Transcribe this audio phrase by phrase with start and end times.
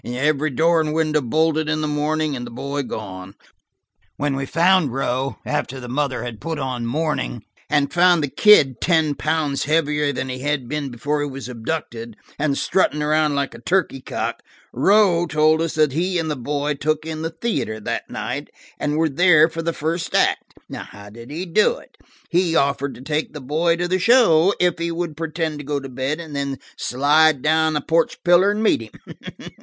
[0.03, 3.35] Every door and window bolted in the morning, and the boy gone.
[4.17, 9.65] When we found Rowe–after the mother had put on mourning–and found the kid, ten pounds
[9.65, 14.01] heavier than he had been before he was abducted, and strutting around like a turkey
[14.01, 14.41] cock,
[14.73, 18.47] Rowe told us that he and the boy took in the theater that night,
[18.79, 20.55] and were there for the first act.
[20.73, 21.95] How did he do it?
[22.31, 25.79] He offered to take the boy to the show if he would pretend to go
[25.79, 29.51] to bed, and then slide down a porch pillar and meet him.